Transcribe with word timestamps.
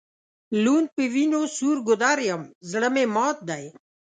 لوند 0.63 0.87
په 0.95 1.03
وینو 1.13 1.41
سور 1.57 1.77
ګودر 1.87 2.17
یم 2.27 2.41
زړه 2.71 2.89
مي 2.95 3.05
مات 3.15 3.37
دی 3.49 3.65